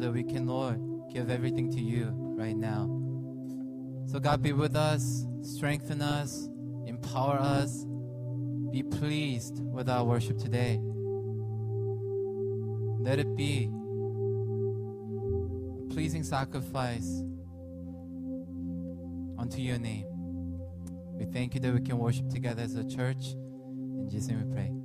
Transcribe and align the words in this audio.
that 0.00 0.12
we 0.12 0.22
can, 0.22 0.46
Lord, 0.46 0.80
give 1.12 1.30
everything 1.30 1.70
to 1.72 1.80
you 1.80 2.12
right 2.14 2.56
now. 2.56 2.96
So, 4.06 4.18
God, 4.18 4.42
be 4.42 4.52
with 4.52 4.74
us, 4.76 5.26
strengthen 5.42 6.02
us, 6.02 6.48
empower 6.86 7.38
us. 7.38 7.86
Be 8.70 8.82
pleased 8.82 9.62
with 9.64 9.88
our 9.88 10.04
worship 10.04 10.38
today. 10.38 10.80
Let 13.00 13.18
it 13.18 13.34
be 13.36 13.70
a 15.80 15.92
pleasing 15.92 16.22
sacrifice 16.22 17.22
unto 19.38 19.60
your 19.60 19.78
name. 19.78 20.06
We 21.14 21.24
thank 21.26 21.54
you 21.54 21.60
that 21.60 21.74
we 21.74 21.80
can 21.80 21.98
worship 21.98 22.28
together 22.28 22.62
as 22.62 22.76
a 22.76 22.84
church. 22.84 23.34
In 23.34 24.08
Jesus' 24.10 24.28
name 24.28 24.48
we 24.48 24.54
pray. 24.54 24.79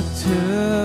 To 0.00 0.79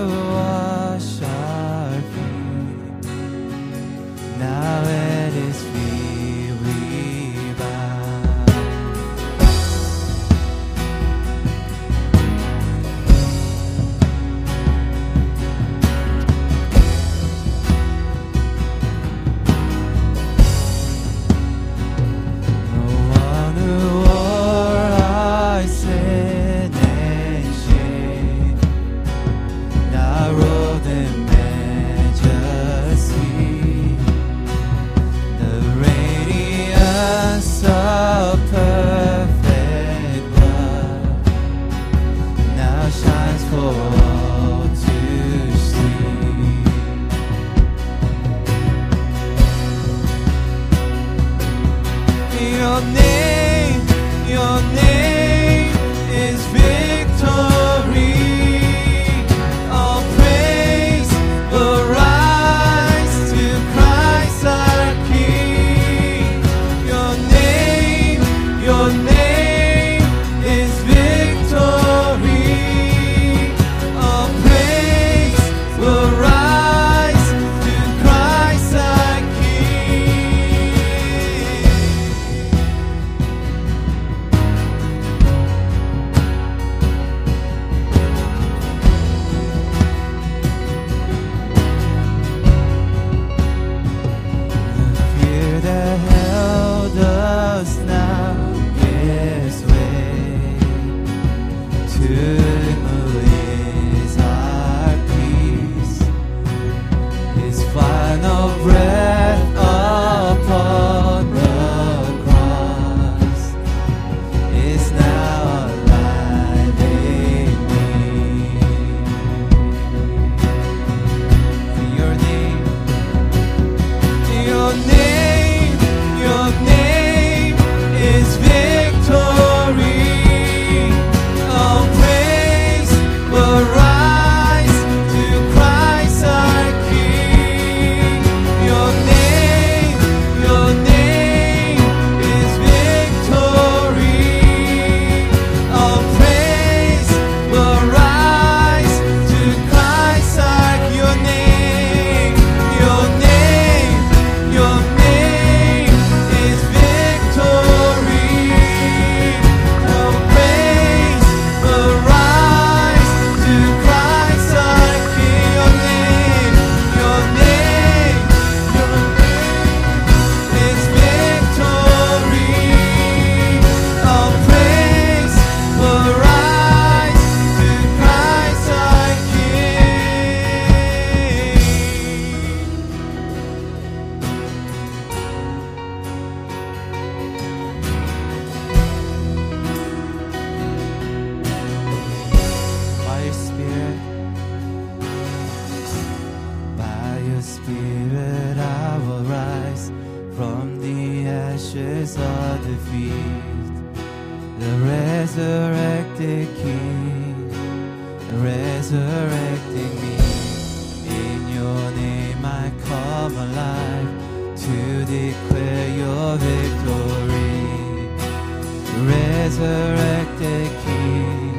Resurrected 219.58 220.70
King 220.84 221.54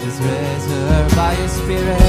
is 0.00 0.20
resurrected 0.20 1.16
by 1.16 1.36
your 1.38 1.48
Spirit. 1.48 2.03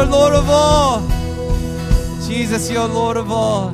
You're 0.00 0.08
Lord 0.08 0.32
of 0.32 0.48
all. 0.48 1.00
Jesus, 2.26 2.70
you're 2.70 2.88
Lord 2.88 3.18
of 3.18 3.30
all. 3.30 3.70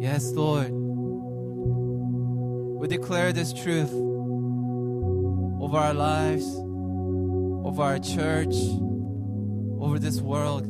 Yes. 0.00 0.22
Yes, 0.22 0.30
Lord. 0.30 0.70
We 2.80 2.86
declare 2.86 3.32
this 3.32 3.52
truth 3.52 3.90
over 5.60 5.76
our 5.76 5.94
lives, 5.94 6.46
over 7.66 7.82
our 7.82 7.98
church, 7.98 8.54
over 9.80 9.98
this 9.98 10.20
world. 10.20 10.64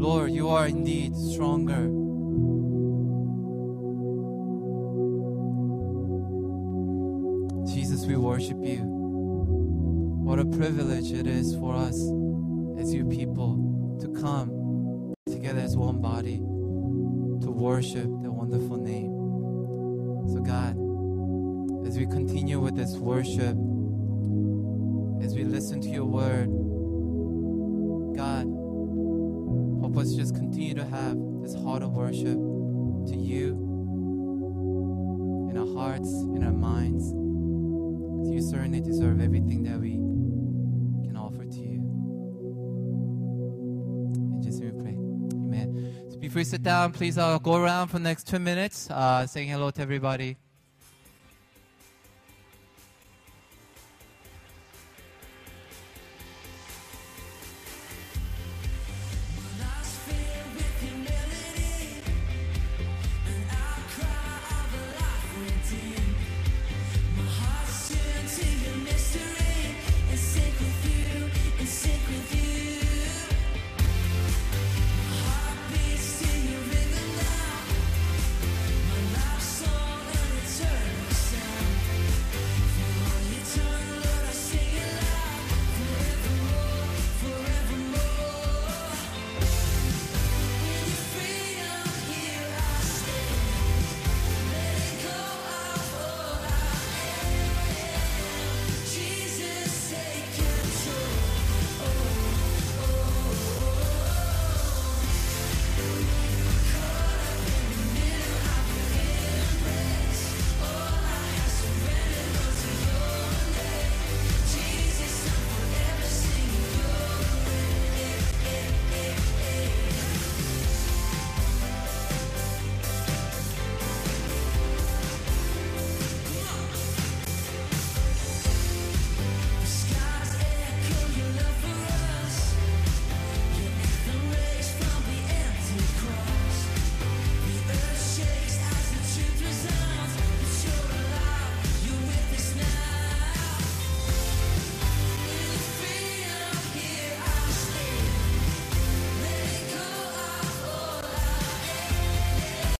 Lord, 0.00 0.30
you 0.30 0.50
are 0.50 0.68
indeed 0.68 1.16
stronger. 1.16 2.05
We 8.06 8.14
worship 8.14 8.58
you. 8.62 8.82
What 8.84 10.38
a 10.38 10.44
privilege 10.44 11.10
it 11.10 11.26
is 11.26 11.56
for 11.56 11.74
us 11.74 11.96
as 12.78 12.94
your 12.94 13.04
people 13.06 13.98
to 14.00 14.08
come 14.20 15.14
together 15.26 15.58
as 15.58 15.76
one 15.76 16.00
body 16.00 16.36
to 16.36 17.50
worship 17.50 18.04
the 18.22 18.30
wonderful 18.30 18.76
name. 18.76 19.10
So, 20.28 20.40
God, 20.40 20.76
as 21.84 21.98
we 21.98 22.06
continue 22.06 22.60
with 22.60 22.76
this 22.76 22.92
worship, 22.92 23.56
as 25.20 25.34
we 25.34 25.42
listen 25.42 25.80
to 25.80 25.88
your 25.88 26.04
word, 26.04 26.46
God, 28.16 28.46
help 29.80 29.96
us 29.96 30.14
just 30.14 30.36
continue 30.36 30.74
to 30.74 30.84
have 30.84 31.16
this 31.42 31.56
heart 31.56 31.82
of 31.82 31.90
worship 31.90 32.38
to 33.08 33.16
you 33.16 33.50
in 35.50 35.58
our 35.58 35.74
hearts, 35.74 36.08
in 36.36 36.44
our 36.44 36.52
minds. 36.52 37.25
You 38.56 38.62
certainly 38.62 38.80
deserve 38.80 39.20
everything 39.20 39.64
that 39.64 39.78
we 39.78 39.92
can 41.06 41.14
offer 41.14 41.44
to 41.44 41.58
you. 41.58 41.78
In 44.14 44.40
Jesus' 44.42 44.60
name 44.60 44.76
we 44.76 44.82
pray. 44.82 44.92
Amen. 44.92 46.06
So 46.10 46.16
before 46.16 46.38
you 46.38 46.44
sit 46.46 46.62
down, 46.62 46.92
please 46.92 47.18
uh, 47.18 47.38
go 47.38 47.56
around 47.56 47.88
for 47.88 47.98
the 47.98 48.04
next 48.04 48.26
two 48.26 48.38
minutes, 48.38 48.90
uh, 48.90 49.26
saying 49.26 49.48
hello 49.48 49.70
to 49.72 49.82
everybody. 49.82 50.38